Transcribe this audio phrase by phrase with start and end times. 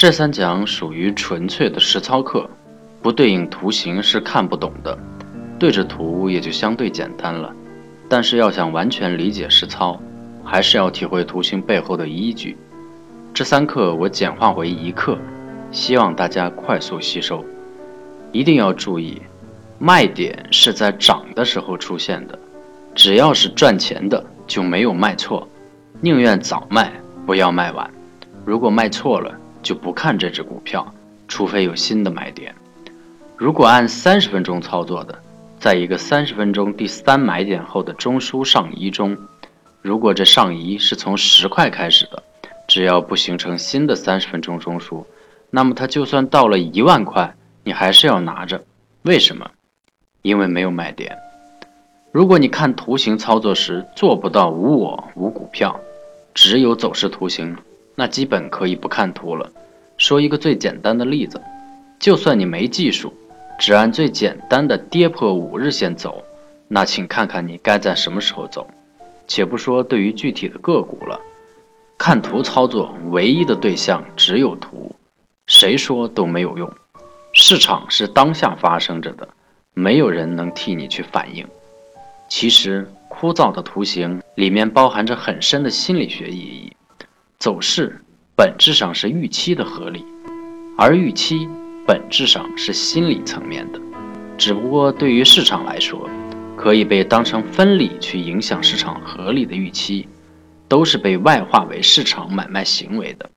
[0.00, 2.48] 这三讲属于纯粹的实操课，
[3.02, 4.98] 不对应图形是看不懂的，
[5.58, 7.54] 对着图也就相对简单了。
[8.08, 10.00] 但是要想完全理解实操，
[10.42, 12.56] 还是要体会图形背后的依据。
[13.34, 15.18] 这三课我简化为一课，
[15.70, 17.44] 希望大家快速吸收。
[18.32, 19.20] 一定要注意，
[19.78, 22.38] 卖点是在涨的时候出现的，
[22.94, 25.46] 只要是赚钱的就没有卖错，
[26.00, 26.90] 宁愿早卖，
[27.26, 27.90] 不要卖晚。
[28.46, 30.94] 如果卖错了，就不看这只股票，
[31.28, 32.54] 除非有新的买点。
[33.36, 35.18] 如果按三十分钟操作的，
[35.58, 39.16] 在一个三十分钟第三买点后的中枢上移中，
[39.82, 42.22] 如果这上移是从十块开始的，
[42.68, 45.04] 只要不形成新的三十分钟中枢，
[45.50, 47.34] 那么它就算到了一万块，
[47.64, 48.62] 你还是要拿着。
[49.02, 49.50] 为什么？
[50.22, 51.16] 因为没有买点。
[52.12, 55.80] 如果你看图形操作时做不到无我无股票，
[56.34, 57.56] 只有走势图形。
[58.00, 59.52] 那基本可以不看图了。
[59.98, 61.38] 说一个最简单的例子，
[61.98, 63.12] 就算你没技术，
[63.58, 66.24] 只按最简单的跌破五日线走，
[66.66, 68.66] 那请看看你该在什么时候走。
[69.28, 71.20] 且不说对于具体的个股了，
[71.98, 74.96] 看图操作唯一的对象只有图，
[75.46, 76.72] 谁说都没有用。
[77.34, 79.28] 市场是当下发生着的，
[79.74, 81.46] 没有人能替你去反应。
[82.30, 86.72] 其实枯燥的图形里面包含着很深的心理学意义。
[87.40, 87.98] 走势
[88.36, 90.04] 本质上是预期的合理，
[90.76, 91.48] 而预期
[91.86, 93.80] 本质上是心理层面的。
[94.36, 96.06] 只不过对于市场来说，
[96.54, 100.06] 可以被当成分理去影响市场合理的预期，
[100.68, 103.30] 都是被外化为市场买卖行为的。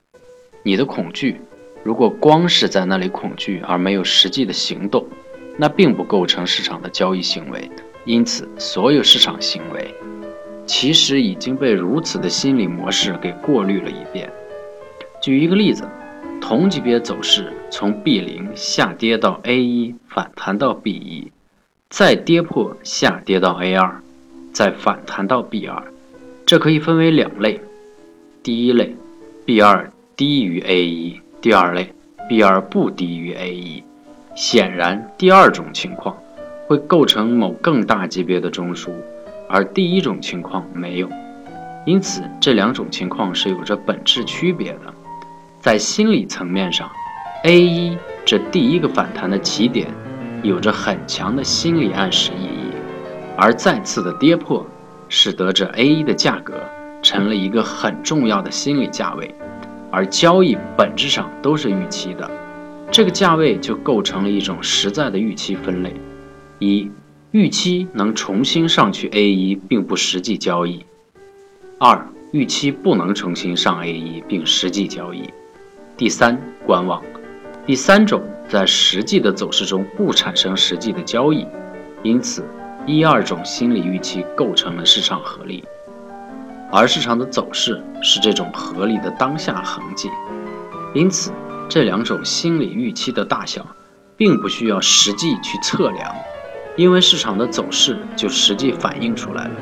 [0.63, 1.39] 你的恐惧，
[1.81, 5.07] 如果光是在那里恐惧而没有实际的行动，
[5.55, 7.71] 那并不构成市场的交易行为。
[8.03, 9.95] 因此，所有市场行为。
[10.65, 14.29] 其实已经被如此的心理模式给过滤了一遍。
[15.21, 15.83] 举一个例子，
[16.41, 21.31] 同级别走势从 B 零下跌到 A 一，反弹到 B 一，
[21.89, 24.01] 再跌破下跌到 A 二，
[24.51, 25.83] 再反弹到 B 二，
[26.45, 27.61] 这可以分为两类。
[28.41, 28.95] 第一类
[29.45, 31.93] ，B 二低于 A 一；第二类
[32.27, 33.83] ，B 二不低于 A 一。
[34.35, 36.17] 显然，第二种情况
[36.67, 38.91] 会构成某更大级别的中枢。
[39.53, 41.07] 而第一种情况没有，
[41.85, 44.91] 因此这两种情况是有着本质区别的。
[45.59, 46.89] 在心理层面上
[47.43, 49.89] ，A 一这第一个反弹的起点，
[50.41, 52.73] 有着很强的心理暗示意义，
[53.37, 54.65] 而再次的跌破，
[55.07, 56.59] 使得这 A 一的价格
[57.03, 59.35] 成了一个很重要的心理价位。
[59.91, 62.27] 而交易本质上都是预期的，
[62.89, 65.93] 这个价位就构成了一种实在的预期分类。
[66.57, 66.89] 一
[67.33, 70.85] 预期能重新上去 A 一，并不实际交易；
[71.79, 75.23] 二，预期不能重新上 A 一并实际交易；
[75.97, 77.01] 第三，观望。
[77.65, 81.47] 第三种在实际的走势中不产生实际的交易，
[82.03, 82.45] 因此
[82.85, 85.63] 一二种心理预期构成了市场合力，
[86.71, 90.07] 而市场的走势是这种合理的当下痕迹。
[90.93, 91.31] 因此，
[91.67, 93.65] 这两种心理预期的大小，
[94.15, 96.15] 并不需要实际去测量。
[96.75, 99.55] 因为市场的走势就实际反映出来了。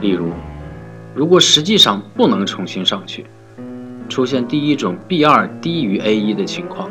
[0.00, 0.32] 例如，
[1.14, 3.26] 如果实际上不能重新上去，
[4.08, 6.90] 出现第一种 B 二低于 A 一的情况，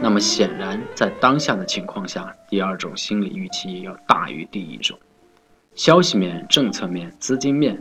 [0.00, 4.98] 那么显然在当下的情况下，第二种心理预期要大于第一种。
[5.74, 7.78] 消息面、政策面、资金面，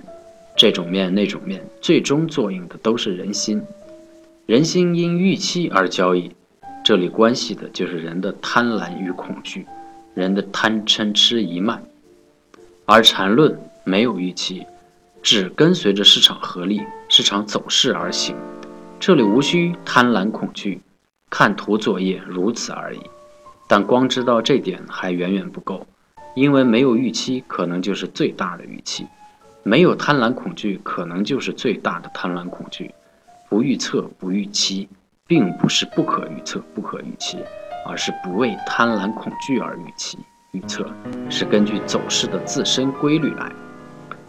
[0.57, 3.61] 这种面、那种面，最终作用的都是人心。
[4.45, 6.31] 人心因预期而交易，
[6.83, 9.65] 这里关系的就是人的贪婪与恐惧。
[10.13, 11.83] 人的贪嗔痴疑慢，
[12.85, 14.65] 而缠论没有预期，
[15.21, 18.35] 只跟随着市场合力、市场走势而行。
[18.99, 20.81] 这里无需贪婪恐惧，
[21.29, 22.99] 看图作业如此而已。
[23.67, 25.85] 但光知道这点还远远不够，
[26.35, 29.05] 因为没有预期可能就是最大的预期，
[29.63, 32.91] 没有贪婪恐惧可能就是最大的贪婪恐惧。
[33.47, 34.89] 不预测、不预期，
[35.25, 37.37] 并不是不可预测、不可预期。
[37.89, 40.19] 而是不为贪婪恐惧而预期
[40.51, 40.85] 预测，
[41.27, 43.51] 是根据走势的自身规律来。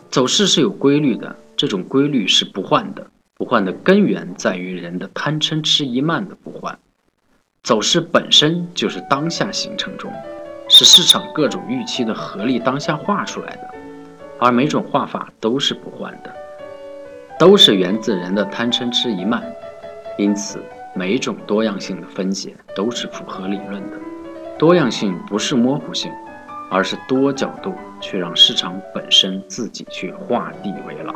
[0.09, 3.07] 走势是有规律的，这种规律是不换的。
[3.37, 6.79] 不换的根源在于人的贪嗔痴疑慢的不换。
[7.63, 10.11] 走势本身就是当下形成中，
[10.69, 13.75] 是市场各种预期的合力当下画出来的，
[14.39, 16.35] 而每种画法都是不换的，
[17.39, 19.43] 都是源自人的贪嗔痴疑慢，
[20.19, 20.59] 因此。
[20.95, 23.97] 每种多样性的分解都是符合理论的。
[24.59, 26.11] 多样性不是模糊性，
[26.71, 31.15] 而是多角度去让市场本身自己去画地为牢。